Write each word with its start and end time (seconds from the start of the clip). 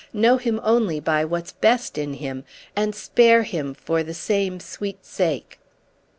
Know 0.13 0.37
him 0.37 0.59
only 0.63 0.99
by 0.99 1.23
what's 1.25 1.51
best 1.51 1.95
in 1.95 2.13
him 2.15 2.43
and 2.75 2.95
spare 2.95 3.43
him 3.43 3.75
for 3.75 4.01
the 4.01 4.15
same 4.15 4.59
sweet 4.59 5.05
sake." 5.05 5.59